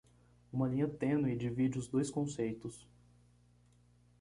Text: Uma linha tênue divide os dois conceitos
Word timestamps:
Uma 0.51 0.67
linha 0.67 0.87
tênue 0.87 1.37
divide 1.37 1.77
os 1.77 1.87
dois 1.87 2.09
conceitos 2.09 2.87